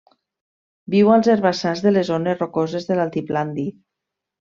Viu 0.93 1.11
als 1.17 1.29
herbassars 1.35 1.85
de 1.89 1.93
les 1.95 2.09
zones 2.09 2.43
rocoses 2.43 2.91
de 2.91 3.01
l'altiplà 3.01 3.49
andí. 3.49 3.71